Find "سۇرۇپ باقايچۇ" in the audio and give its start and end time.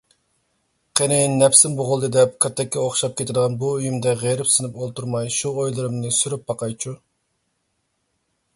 6.21-6.95